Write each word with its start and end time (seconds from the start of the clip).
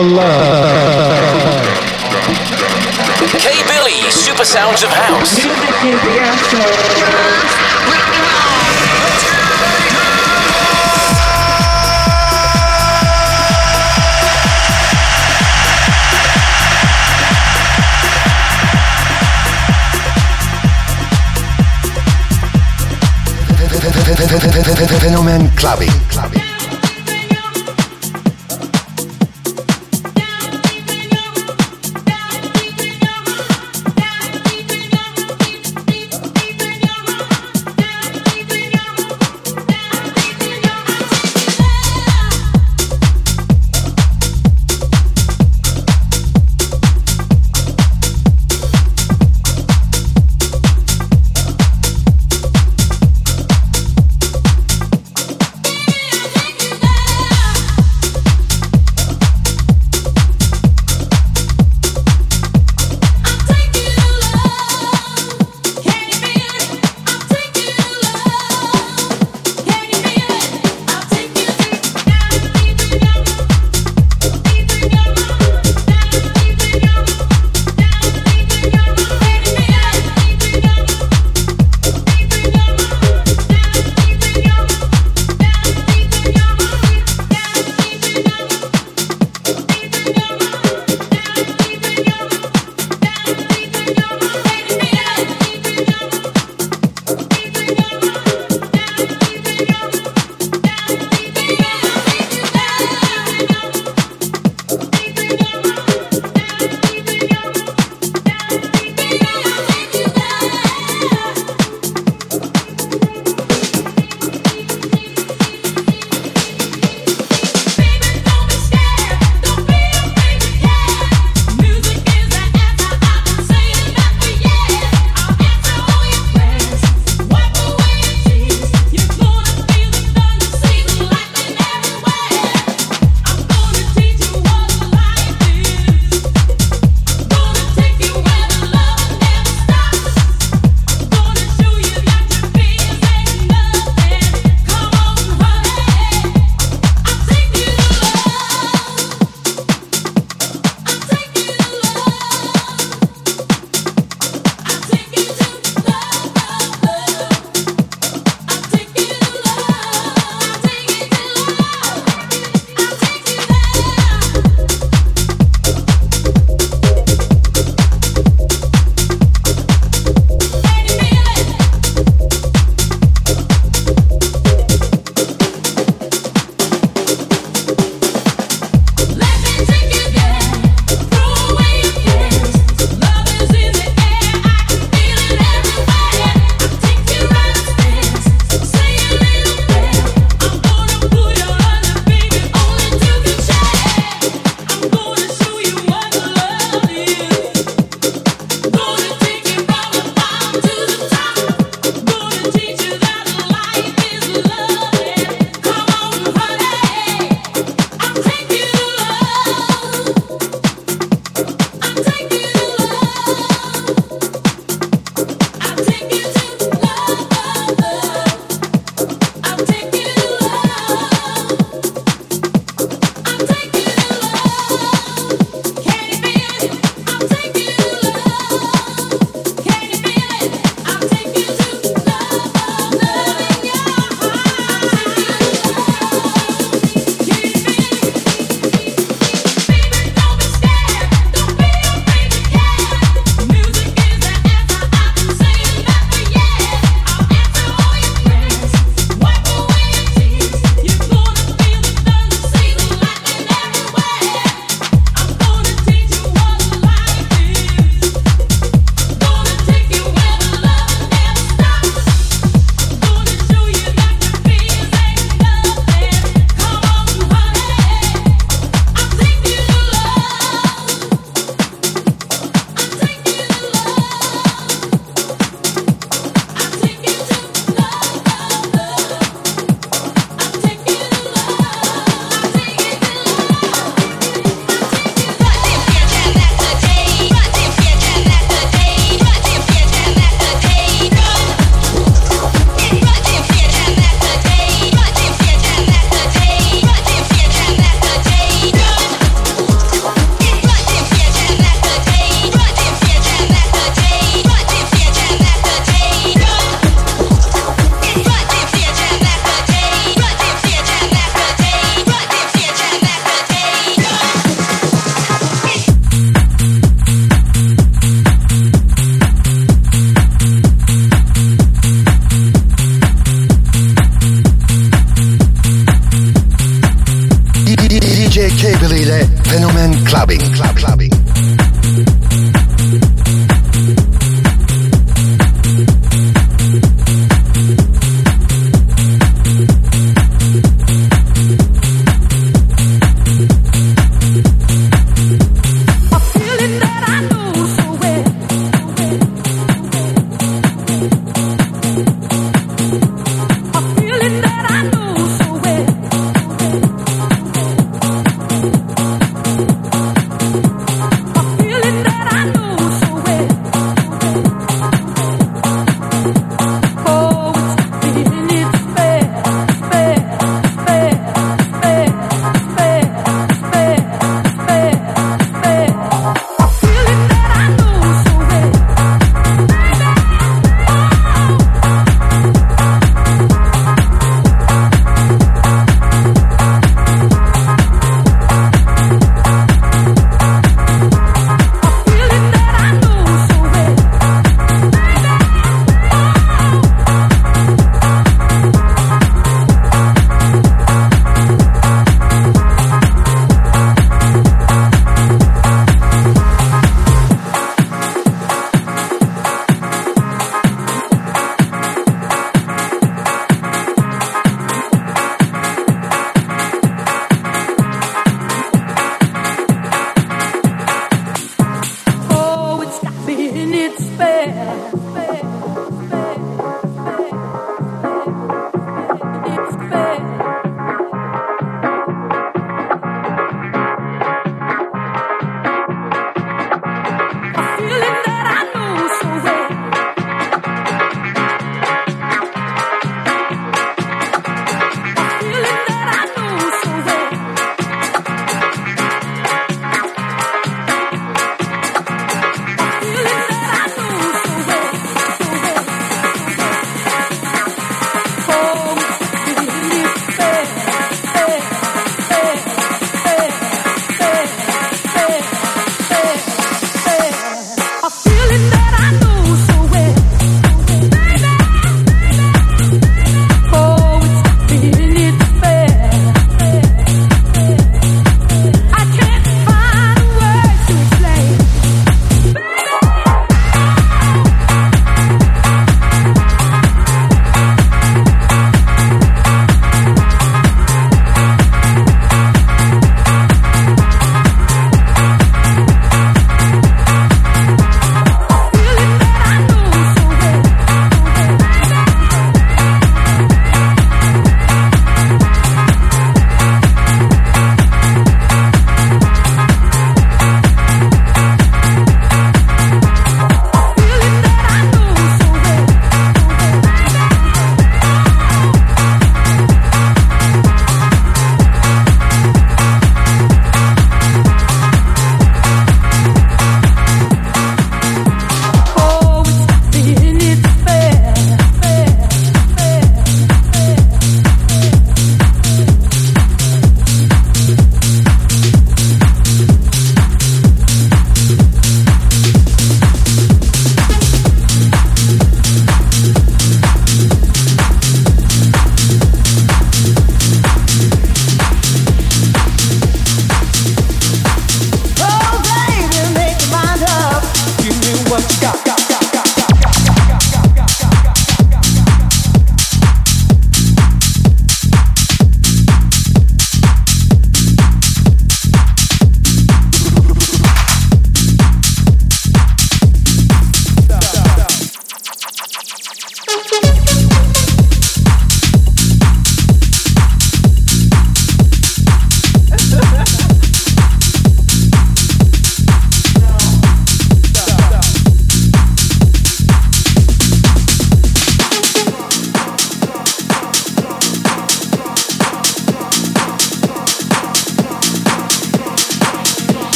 The 0.00 0.06
love. 0.06 1.66
K 3.38 3.62
Billy, 3.68 4.10
Super 4.10 4.46
Sounds 4.46 4.82
of 4.82 4.88
House. 4.88 5.44
Clubbing. 25.20 25.50
Clubbing. 25.56 25.99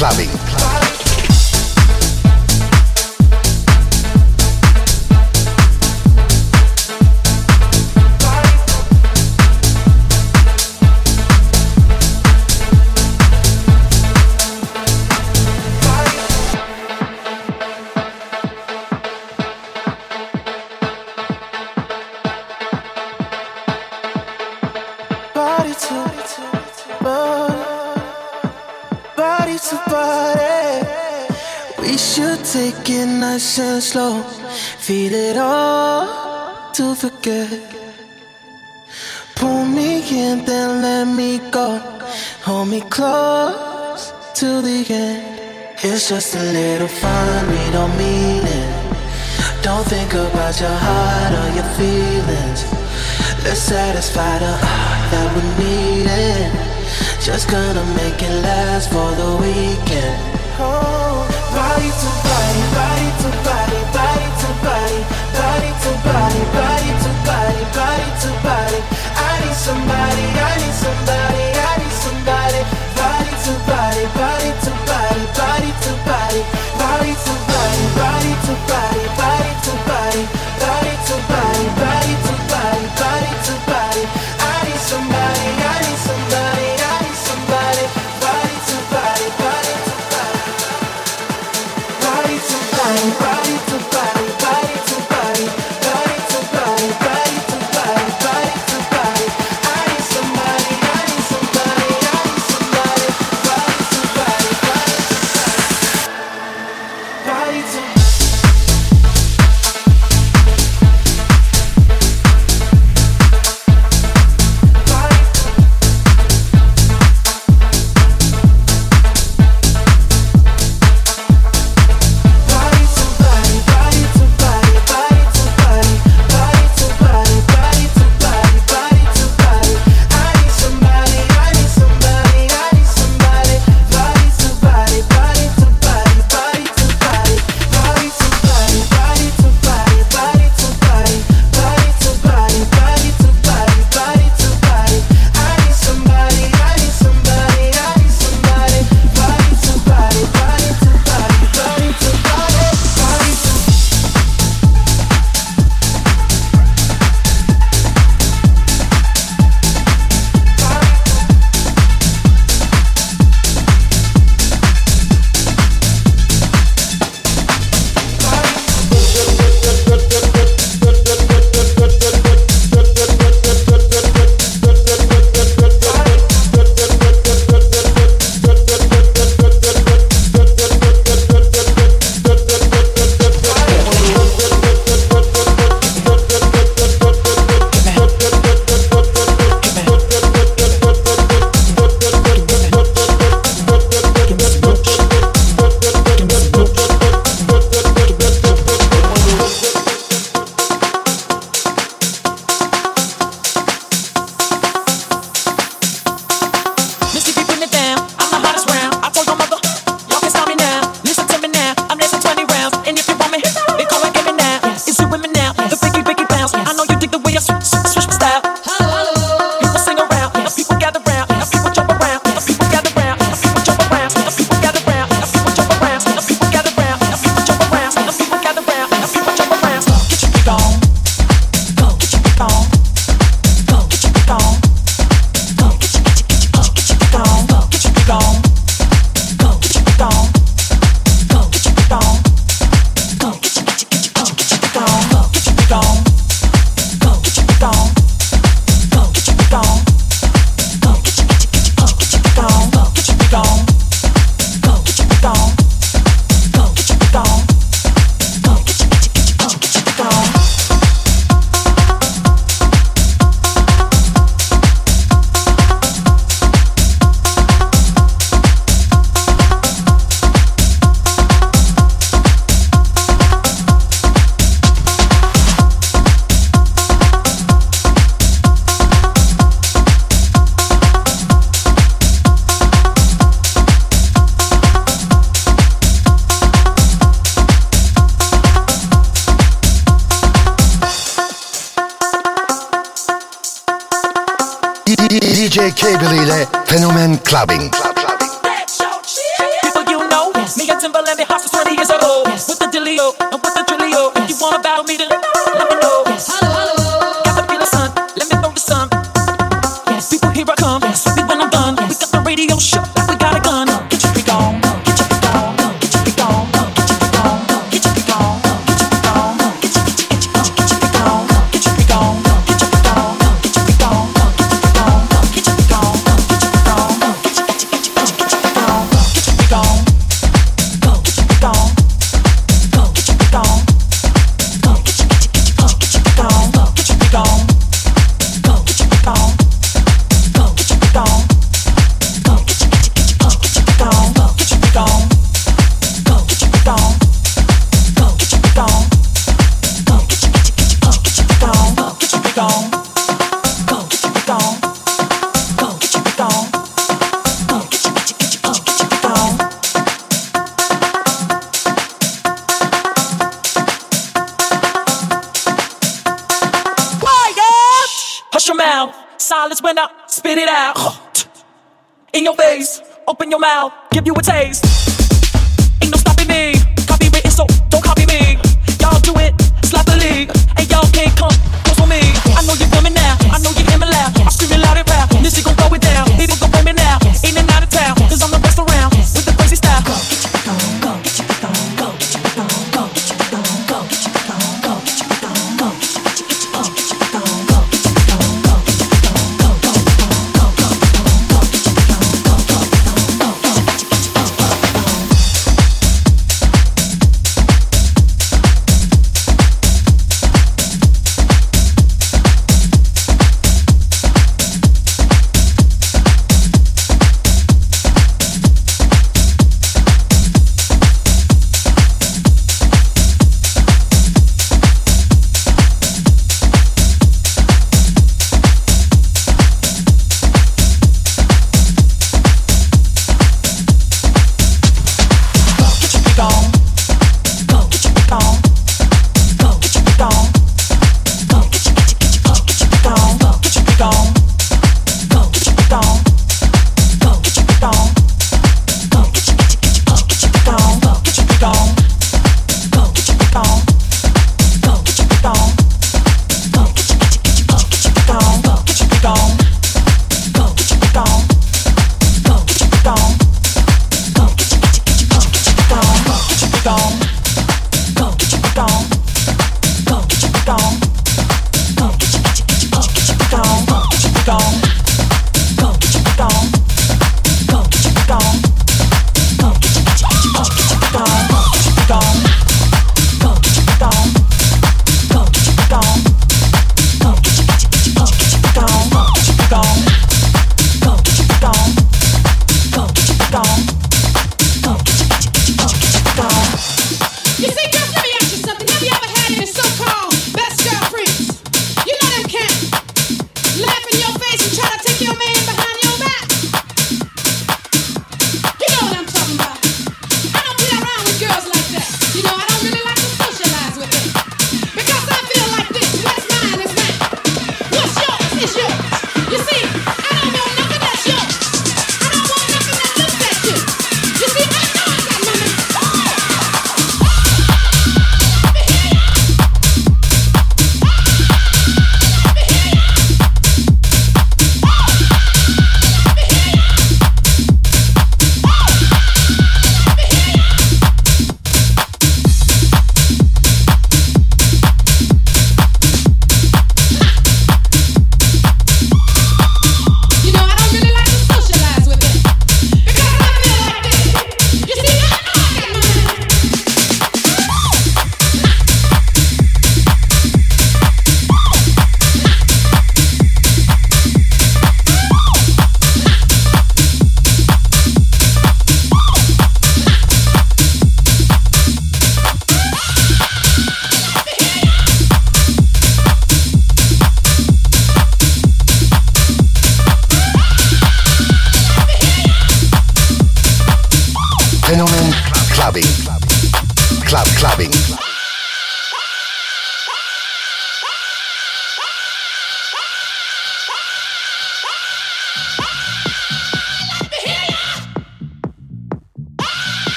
clubbing. 0.00 0.59
Just 46.08 46.34
a 46.34 46.42
little 46.52 46.88
fun, 46.88 47.46
we 47.50 47.72
don't 47.72 47.94
mean 47.98 48.42
it. 48.46 48.70
Don't 49.62 49.84
think 49.86 50.12
about 50.14 50.58
your 50.58 50.76
heart 50.86 51.32
or 51.40 51.48
your 51.54 51.68
feelings. 51.76 52.64
Let's 53.44 53.60
satisfy 53.60 54.38
the 54.38 54.54
heart 54.64 55.02
that 55.12 55.26
we're 55.34 55.52
needing. 55.60 56.52
Just 57.20 57.50
gonna 57.50 57.84
make 58.00 58.22
it 58.22 58.34
last 58.42 58.88
for 58.88 59.10
the 59.20 59.30
weekend. 59.44 60.16
Oh, 60.62 61.26
body 61.52 61.90
to 61.90 62.10
body, 62.28 62.62
body 62.78 63.08
to 63.20 63.30
body, 63.44 63.80
body 63.92 64.28
to 64.40 64.50
body, 64.64 65.00
body 65.36 65.70
to 65.84 65.92
body, 66.06 66.42
body 66.56 66.90
to 67.04 67.10
body, 67.28 67.62
body 67.76 68.08
to 68.22 68.30
body. 68.40 68.80
Need 68.80 69.20
I 69.20 69.32
need 69.42 69.58
somebody, 69.68 70.24
I 70.38 70.52
need 70.60 70.76
somebody, 70.86 71.59
body 76.10 76.42
to 76.42 76.54
body, 76.80 77.12
to 77.24 77.34
body, 77.46 77.84
body 77.94 78.32
to 78.46 78.54
body, 78.66 79.04
body 79.16 79.52
to 79.62 79.72
body 79.86 80.39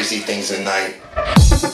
Crazy 0.00 0.20
things 0.20 0.50
at 0.50 0.64
night. 0.64 1.69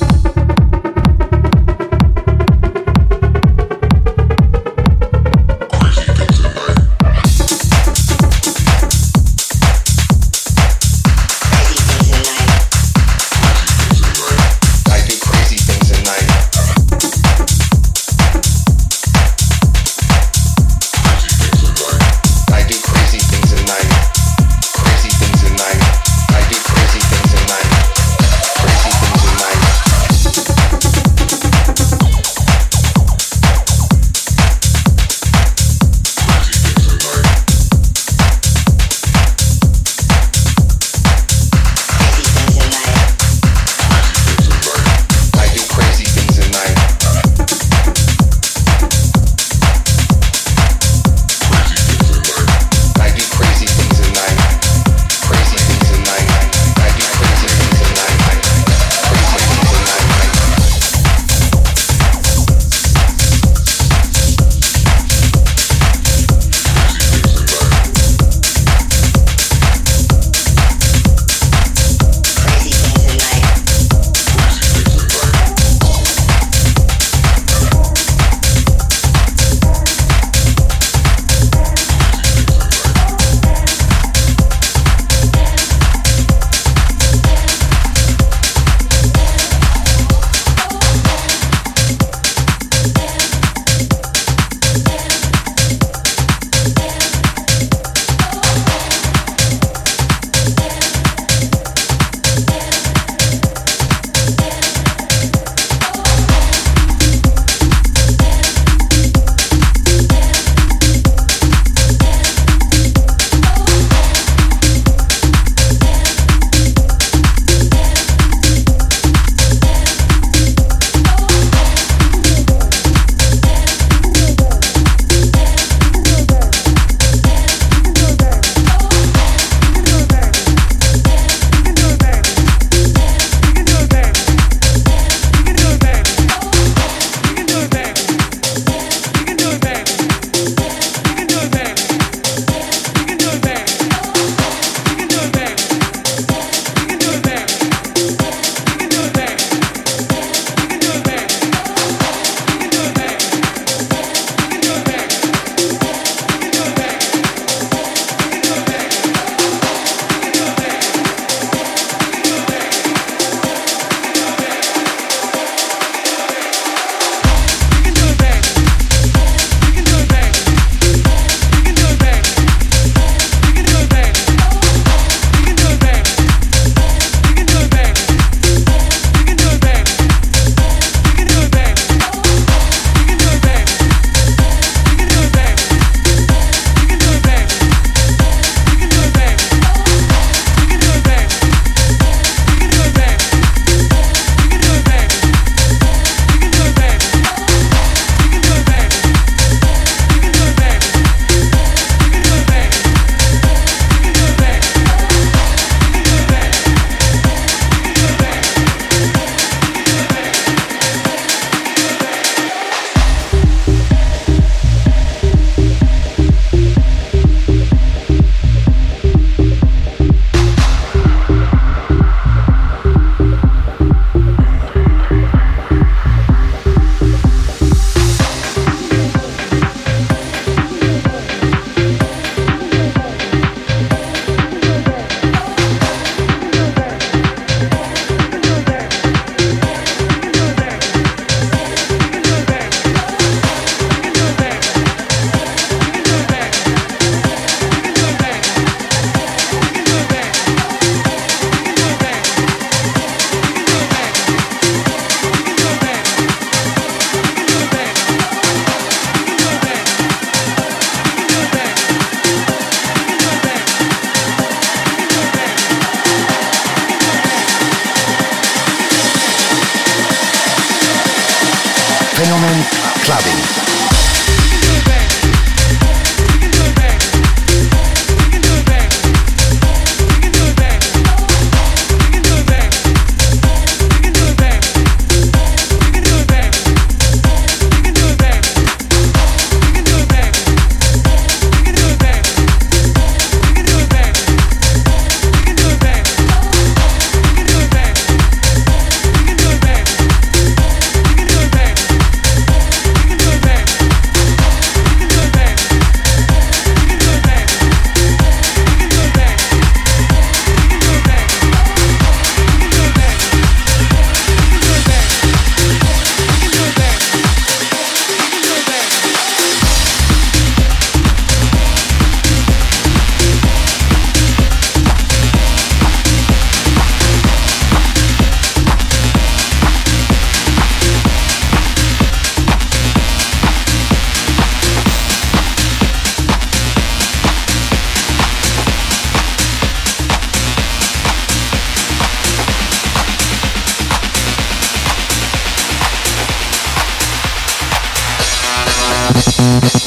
Thank 349.39 349.86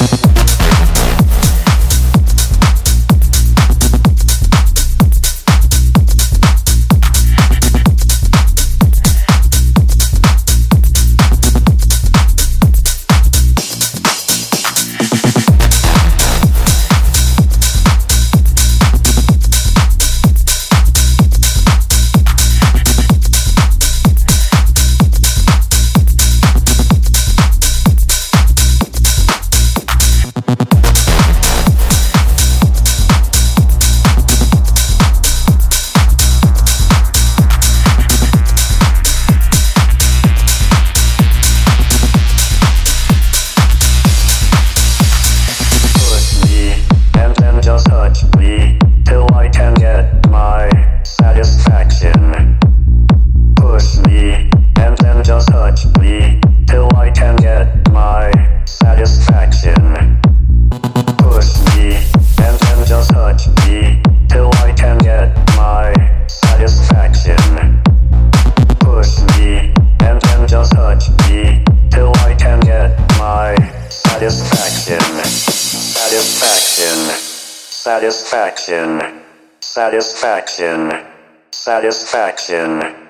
satisfaction, 80.60 81.06
satisfaction. 81.50 83.09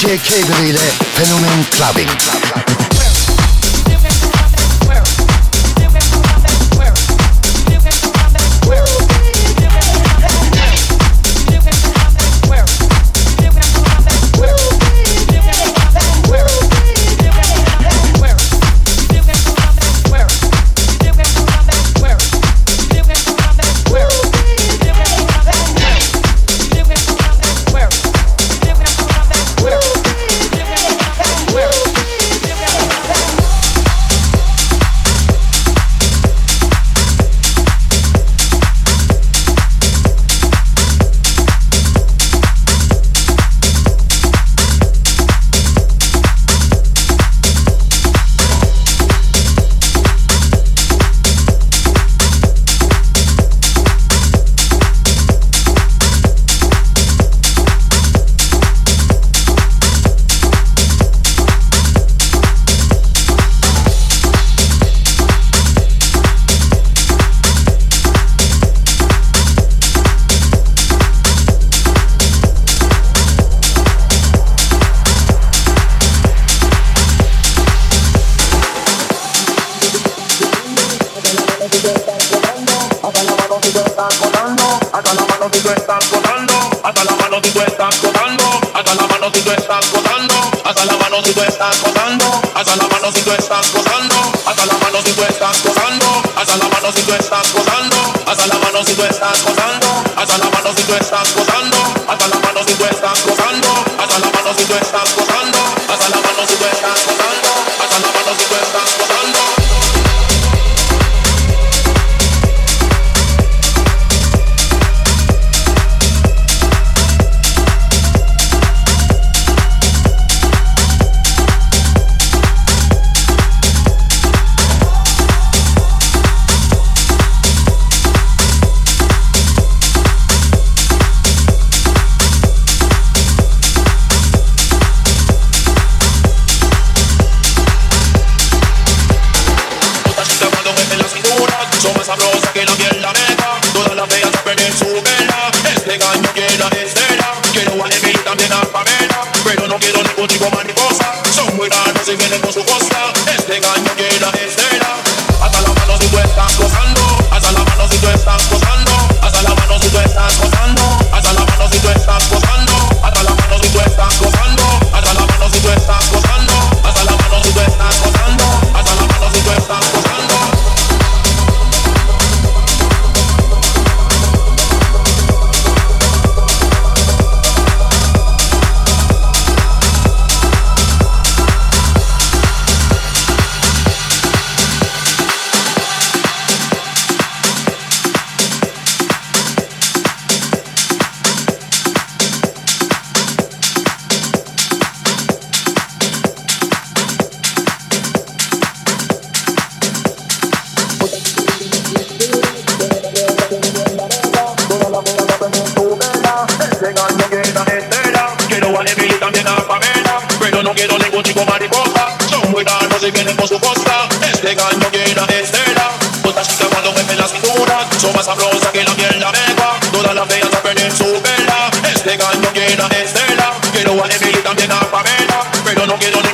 DJ 0.00 0.18
Cable 0.18 0.68
ile 0.68 0.78
Fenomen 1.14 1.66
Clubbing. 1.70 2.08
Club. 2.08 2.89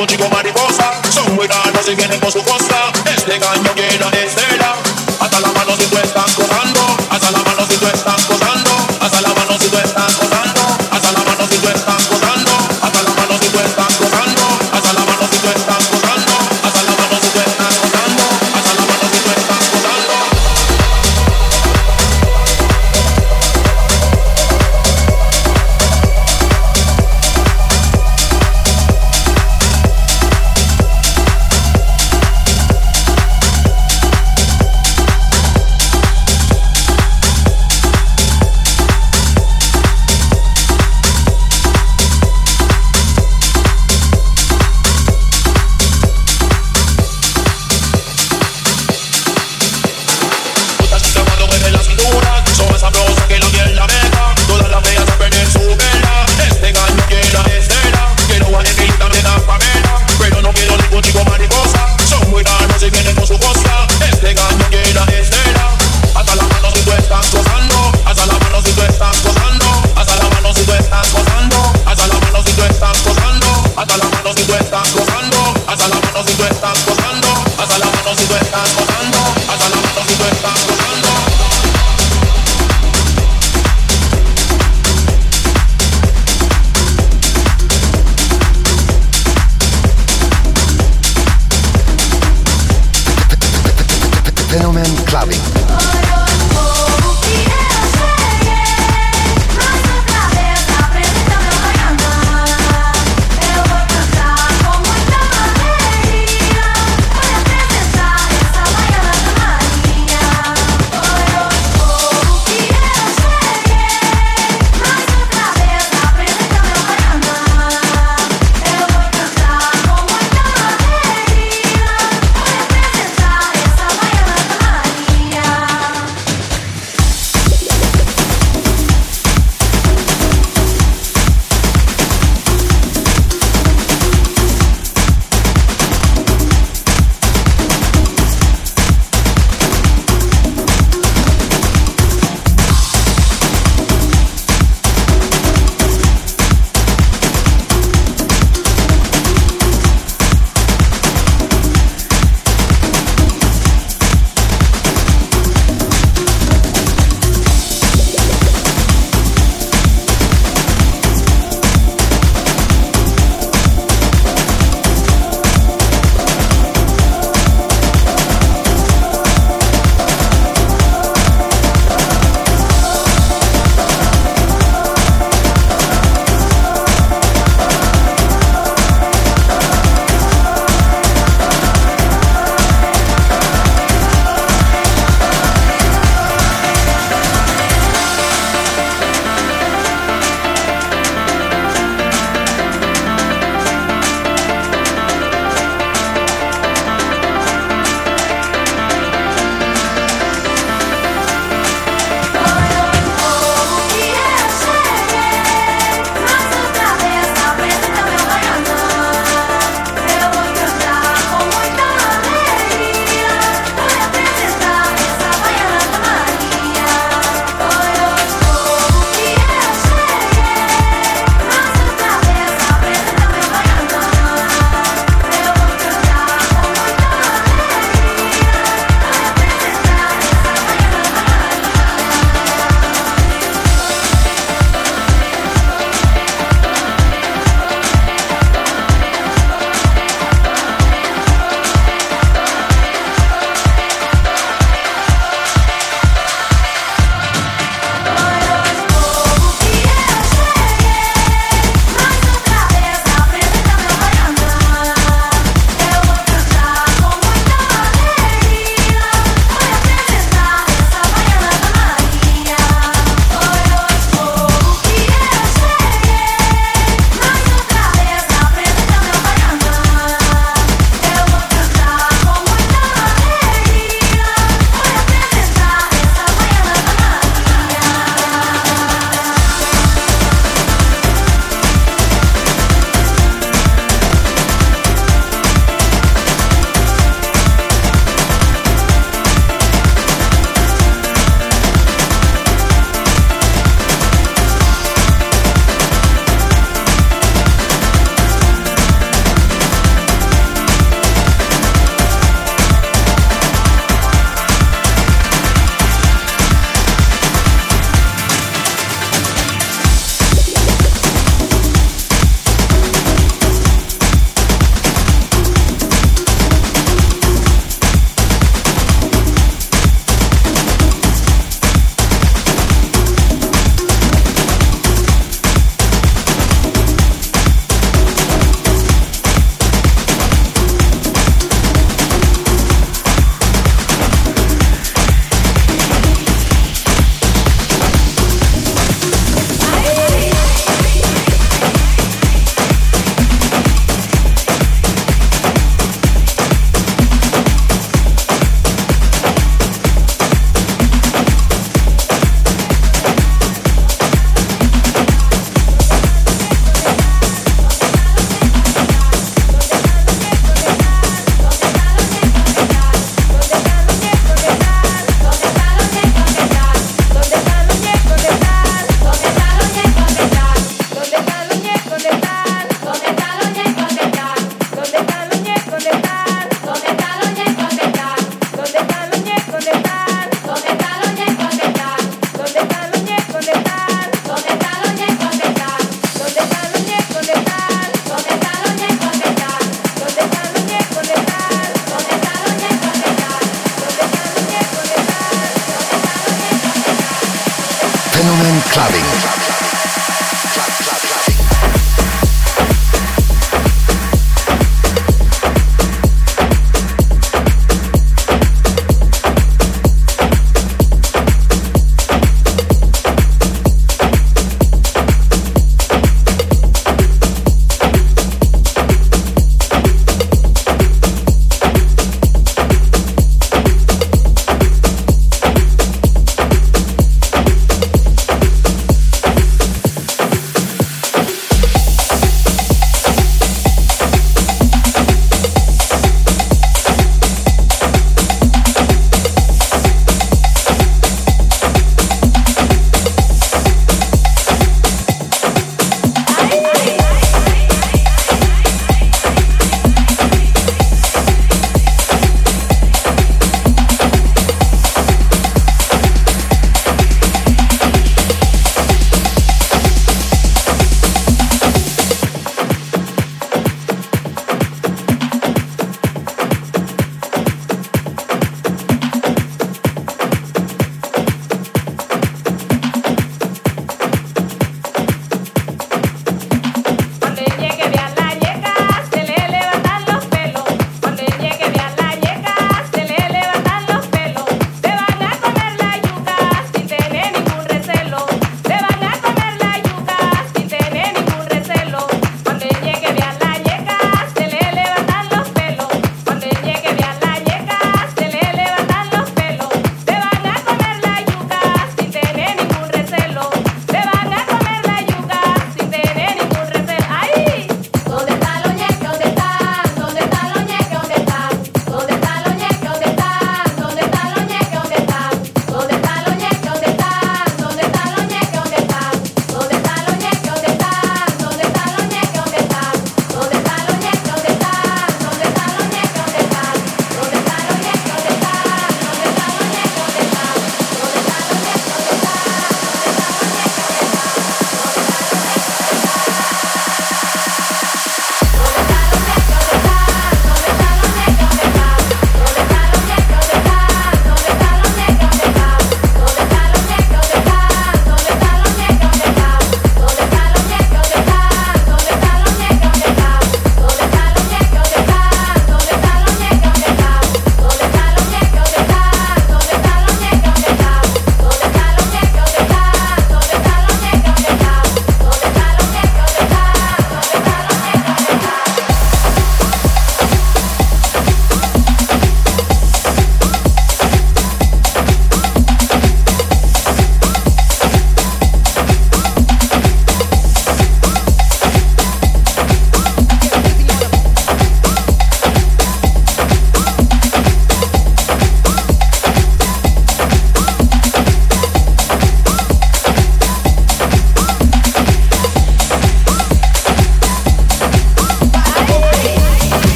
contigo 0.00 0.30
mariposa. 0.30 0.92
Son 1.10 1.34
muy 1.34 1.46
raros 1.46 1.86
y 1.86 1.94
vienen 1.94 2.18
por 2.20 2.32
su 2.32 2.42
costa. 2.42 2.90
Este 3.04 3.38
caño 3.38 3.74
lleno 3.74 4.10
de. 4.10 4.79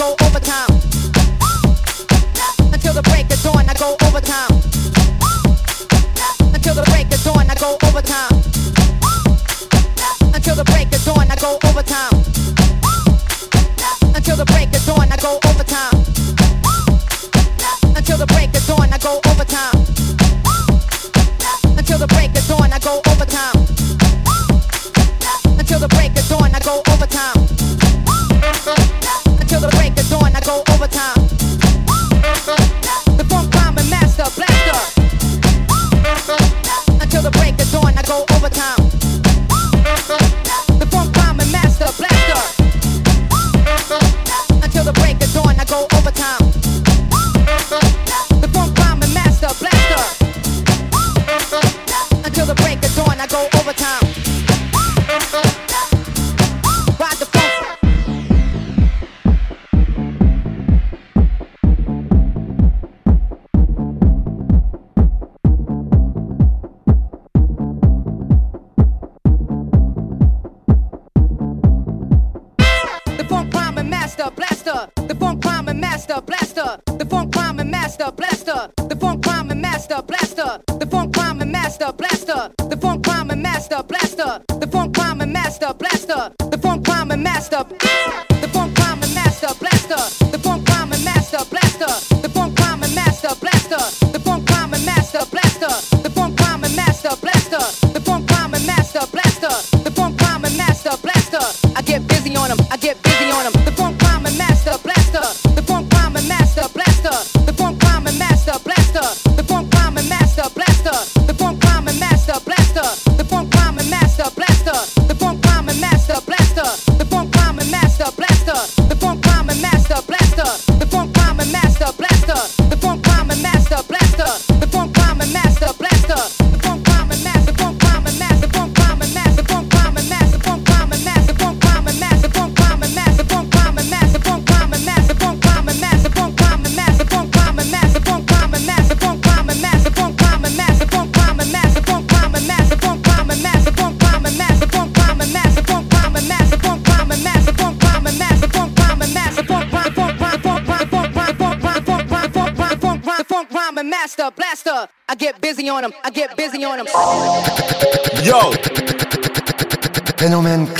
Go 0.00 0.16
overtime. 0.24 0.72
Until 2.72 2.94
the 2.94 3.02
break 3.02 3.30
of 3.30 3.42
dawn, 3.42 3.68
I 3.68 3.74
go 3.74 3.96
overtime. 4.06 4.56
Until 6.54 6.74
the 6.74 6.84
break 6.88 7.12
of 7.12 7.22
dawn, 7.22 7.50
I 7.50 7.54
go 7.54 7.76
overtime. 7.84 8.36
Until 10.32 10.54
the 10.56 10.64
break 10.64 10.88
of 10.94 10.99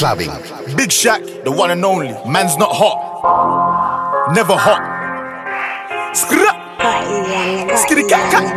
Clubbing. 0.00 0.32
Big 0.78 0.88
Shaq, 0.88 1.44
the 1.44 1.52
one 1.52 1.70
and 1.70 1.84
only. 1.84 2.08
Man's 2.24 2.56
not 2.56 2.70
hot. 2.72 4.32
Never 4.34 4.56
hot. 4.56 4.80
Skra! 6.16 6.56
Skitty 7.76 8.08
cat 8.08 8.32
cat. 8.32 8.48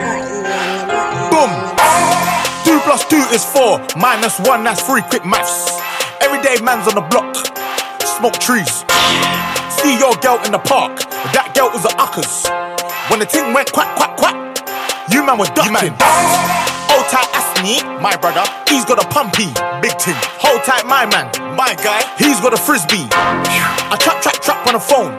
Boom. 1.27 1.51
Two 2.63 2.79
plus 2.87 3.03
two 3.09 3.19
is 3.35 3.43
four. 3.43 3.85
Minus 3.99 4.39
one, 4.39 4.63
that's 4.63 4.83
three. 4.83 5.01
Quick 5.01 5.25
maths. 5.25 5.81
Everyday 6.21 6.63
man's 6.63 6.87
on 6.87 6.95
the 6.95 7.03
block. 7.11 7.35
Smoke 7.99 8.39
trees. 8.39 8.87
See 9.83 9.99
your 9.99 10.15
girl 10.23 10.39
in 10.45 10.53
the 10.53 10.63
park. 10.63 11.03
That 11.35 11.51
girl 11.53 11.67
was 11.75 11.83
a 11.83 11.91
uckers. 11.99 12.47
When 13.11 13.19
the 13.19 13.25
thing 13.25 13.51
went 13.51 13.69
quack, 13.73 13.93
quack, 13.97 14.15
quack, 14.15 14.39
you 15.12 15.26
man 15.26 15.38
were 15.38 15.49
ducking. 15.51 15.95
Hold 16.93 17.06
tight, 17.10 17.28
Asznee, 17.34 17.82
my 18.01 18.16
brother. 18.16 18.45
He's 18.70 18.86
got 18.86 19.01
a 19.01 19.08
pumpy, 19.10 19.49
big 19.82 19.97
thing. 19.99 20.16
Hold 20.39 20.64
tight, 20.64 20.86
my 20.86 21.06
man, 21.10 21.28
my 21.58 21.74
guy. 21.82 22.06
He's 22.18 22.39
got 22.39 22.54
a 22.54 22.58
frisbee. 22.58 23.08
I 23.12 23.97
trap, 23.99 24.22
trap, 24.22 24.38
trap 24.41 24.68
on 24.68 24.74
the 24.74 24.84
phone. 24.84 25.18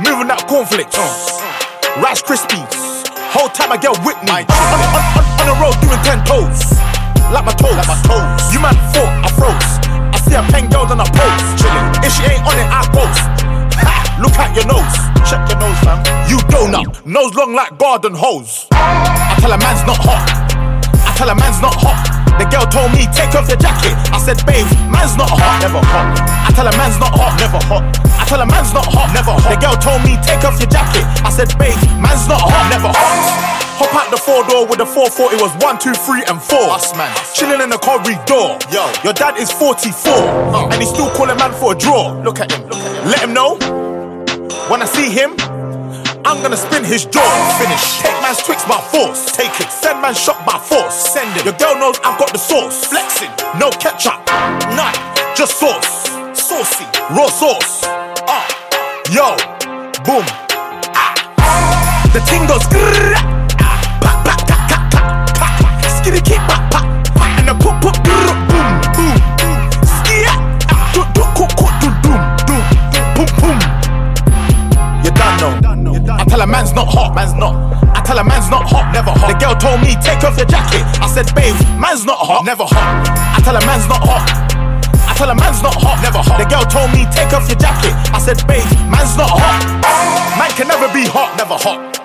Moving 0.00 0.28
that 0.32 0.46
cornflakes. 0.48 0.96
Oh. 0.96 2.00
Rice 2.00 2.22
Krispies. 2.22 3.04
Hold 3.36 3.54
tight, 3.54 3.68
my 3.68 3.76
girl 3.76 3.94
with 4.02 4.18
me. 4.24 4.42
On, 4.48 4.78
on, 4.80 5.04
on, 5.14 5.24
on 5.38 5.46
the 5.46 5.56
road 5.60 5.76
doing 5.84 6.00
ten 6.02 6.24
toes. 6.24 6.74
Like 7.30 7.44
my 7.46 7.54
toes. 7.54 7.76
Like 7.76 7.86
my 7.86 8.00
toes. 8.08 8.42
You 8.50 8.58
man 8.58 8.74
thought 8.90 9.12
I 9.22 9.28
froze. 9.36 9.70
I 10.10 10.18
see 10.24 10.34
a 10.34 10.42
pen 10.50 10.66
girl 10.72 10.88
on 10.88 10.98
a 10.98 11.06
post. 11.06 11.44
Chilling. 11.60 11.86
If 12.02 12.10
she 12.16 12.24
ain't 12.26 12.42
on 12.42 12.56
it, 12.58 12.66
I 12.66 12.82
post. 12.90 13.22
Ha! 13.84 14.18
Look 14.18 14.34
at 14.40 14.56
your 14.56 14.66
nose. 14.66 14.96
Check 15.28 15.46
your 15.52 15.60
nose, 15.60 15.78
fam. 15.84 16.00
You 16.28 16.38
donut. 16.48 17.06
Nose 17.06 17.34
long 17.34 17.54
like 17.54 17.78
garden 17.78 18.14
hose. 18.14 18.66
I 19.30 19.38
tell 19.38 19.52
a 19.54 19.58
man's 19.62 19.86
not 19.86 20.02
hot. 20.02 20.26
I 21.06 21.14
tell 21.14 21.30
a 21.30 21.36
man's 21.38 21.62
not 21.62 21.78
hot. 21.78 22.02
The 22.40 22.48
girl 22.50 22.66
told 22.66 22.90
me 22.90 23.06
take 23.14 23.36
off 23.38 23.46
your 23.46 23.60
jacket. 23.60 23.94
I 24.10 24.18
said, 24.18 24.42
babe, 24.42 24.66
man's 24.90 25.14
not 25.14 25.30
hot, 25.30 25.62
never 25.62 25.78
hot. 25.78 26.18
I 26.18 26.50
tell 26.50 26.66
a 26.66 26.74
man's 26.74 26.98
not 26.98 27.14
hot, 27.14 27.38
never 27.38 27.60
hot. 27.68 27.84
I 28.16 28.24
tell 28.26 28.40
a 28.40 28.48
man's 28.48 28.72
not 28.74 28.88
hot, 28.90 29.12
never 29.14 29.36
hot. 29.36 29.54
The 29.54 29.60
girl 29.60 29.76
told 29.78 30.02
me 30.02 30.18
take 30.26 30.42
off 30.42 30.58
your 30.58 30.72
jacket. 30.72 31.04
I 31.22 31.30
said, 31.30 31.52
babe, 31.60 31.78
man's 32.02 32.26
not 32.26 32.42
hot, 32.42 32.66
never 32.74 32.90
hot. 32.90 33.60
Hop 33.80 33.92
out 33.96 34.10
the 34.10 34.16
four 34.16 34.44
door 34.48 34.66
with 34.66 34.76
the 34.76 34.84
440 34.84 35.40
was 35.40 35.52
one, 35.64 35.78
two, 35.78 35.92
three, 35.92 36.24
and 36.28 36.36
four. 36.40 36.68
Us 36.72 36.92
man, 36.96 37.08
chilling 37.32 37.60
in 37.60 37.70
the 37.70 37.78
corridor. 37.78 38.60
Yo, 38.68 38.84
your 39.04 39.12
dad 39.16 39.36
is 39.36 39.52
44, 39.52 40.72
and 40.72 40.80
he's 40.80 40.90
still 40.90 41.08
calling 41.16 41.36
man 41.36 41.52
for 41.56 41.72
a 41.72 41.78
draw. 41.78 42.12
Look 42.20 42.40
at 42.40 42.52
him, 42.52 42.68
look 42.68 42.80
at 42.80 42.92
him. 42.92 43.04
Let 43.08 43.20
him 43.20 43.32
know 43.32 43.56
when 44.68 44.82
I 44.82 44.88
see 44.88 45.08
him. 45.08 45.59
I'm 46.24 46.42
gonna 46.42 46.56
spin 46.56 46.84
his 46.84 47.04
jaw. 47.06 47.24
Finish. 47.58 48.00
Take 48.02 48.20
man's 48.22 48.42
twix 48.42 48.64
by 48.64 48.80
force. 48.92 49.32
Take 49.32 49.58
it. 49.60 49.70
Send 49.70 50.00
man 50.02 50.14
shot 50.14 50.44
by 50.46 50.58
force. 50.58 50.94
Send 50.94 51.34
it. 51.36 51.44
Your 51.44 51.54
girl 51.54 51.76
knows 51.76 51.98
I've 52.04 52.18
got 52.18 52.32
the 52.32 52.38
sauce. 52.38 52.84
Flexing. 52.84 53.30
No 53.58 53.70
ketchup. 53.70 54.18
None. 54.76 54.94
Just 55.34 55.58
sauce. 55.58 56.08
Saucy. 56.38 56.84
Raw 57.10 57.28
sauce. 57.28 57.80
Ah. 58.28 58.46
Yo. 59.10 59.36
Boom. 60.04 60.24
Ah. 60.94 61.14
The 62.12 62.20
ting 62.28 62.46
goes. 62.46 62.66
ah. 62.72 63.80
Skitty 66.02 66.20
tell 76.30 76.40
a 76.42 76.46
man's 76.46 76.72
not 76.72 76.86
hot, 76.86 77.12
man's 77.14 77.34
not. 77.34 77.58
I 77.90 78.00
tell 78.06 78.16
a 78.18 78.24
man's 78.24 78.48
not 78.48 78.62
hot, 78.70 78.94
never 78.94 79.10
hot. 79.10 79.34
The 79.34 79.38
girl 79.42 79.58
told 79.58 79.82
me 79.82 79.98
take 79.98 80.22
off 80.22 80.38
your 80.38 80.46
jacket. 80.46 80.86
I 81.02 81.10
said, 81.10 81.26
babe, 81.34 81.58
man's 81.74 82.06
not 82.06 82.22
hot, 82.22 82.46
never 82.46 82.62
hot. 82.62 83.02
I 83.34 83.42
tell 83.42 83.58
a 83.58 83.62
man's 83.66 83.90
not 83.90 83.98
hot. 83.98 84.22
I 85.10 85.12
tell 85.18 85.28
a 85.28 85.34
man's 85.34 85.60
not 85.60 85.74
hot, 85.74 85.98
never 86.06 86.22
hot. 86.22 86.38
The 86.38 86.46
girl 86.46 86.62
told 86.70 86.94
me 86.94 87.02
take 87.10 87.34
off 87.34 87.50
your 87.50 87.58
jacket. 87.58 87.90
I 88.14 88.22
said, 88.22 88.38
babe, 88.46 88.62
man's 88.86 89.18
not 89.18 89.26
hot. 89.26 89.58
Man 90.38 90.50
can 90.54 90.70
never 90.70 90.86
be 90.94 91.02
hot, 91.02 91.34
never 91.34 91.58
hot. 91.58 91.98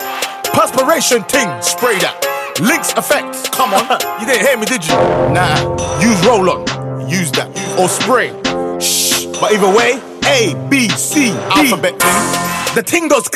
Perspiration 0.57 1.21
ting, 1.29 1.47
spray 1.61 2.01
that. 2.01 2.17
Lynx 2.57 2.97
effect, 2.97 3.53
come 3.53 3.77
on. 3.77 3.85
you 4.19 4.25
didn't 4.25 4.41
hear 4.41 4.57
me, 4.57 4.65
did 4.65 4.81
you? 4.81 4.97
Nah, 5.37 5.53
use 6.01 6.17
roll 6.25 6.49
on, 6.49 6.65
use 7.05 7.29
that. 7.37 7.53
Or 7.77 7.85
spray. 7.85 8.33
Shh. 8.81 9.29
But 9.37 9.53
either 9.53 9.69
way, 9.69 10.01
A, 10.25 10.57
B, 10.65 10.89
C, 10.89 11.29
D. 11.29 11.37
Alphabet 11.53 11.99
ting. 12.01 12.45
The 12.73 12.81
ting 12.81 13.07
goes 13.07 13.29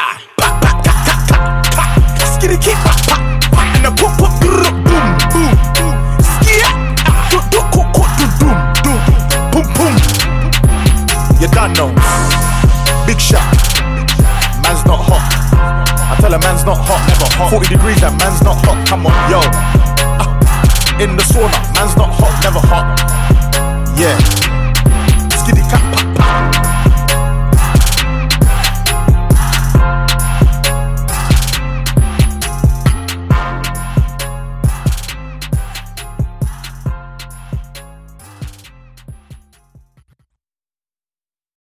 ka. 0.00 1.84
Skitty 2.34 2.56
keep 2.60 2.78
pa, 2.84 2.92
pa, 3.08 3.16
pa. 3.52 3.60
And 3.76 3.86
poop, 3.98 4.12
poop, 4.18 4.32
grrrr, 4.40 4.70
boom, 4.86 5.08
boom, 5.32 5.52
boom. 5.76 5.94
Do, 7.30 7.38
do, 7.52 7.60
do, 7.76 8.24
doom, 8.40 8.58
doom. 8.84 9.00
Boom, 9.52 9.66
boom. 9.76 9.94
You 11.40 11.48
know. 11.76 11.90
Big 13.06 13.20
shot. 13.20 13.44
Man's 14.64 14.84
not 14.86 15.00
hot. 15.08 15.24
I 16.10 16.16
tell 16.20 16.34
a 16.34 16.38
man's 16.38 16.64
not 16.64 16.78
hot, 16.78 17.00
never 17.08 17.28
hot. 17.36 17.50
40 17.50 17.68
degrees, 17.68 18.00
that 18.00 18.16
man's 18.18 18.42
not 18.42 18.56
hot. 18.64 18.78
Come 18.86 19.06
on, 19.06 19.14
yo. 19.30 19.40
Uh, 20.20 21.02
in 21.02 21.16
the 21.16 21.22
sauna, 21.22 21.60
man's 21.74 21.96
not 21.96 22.10
hot, 22.12 22.34
never 22.42 22.60
hot. 22.60 22.86
Yeah. 23.98 24.49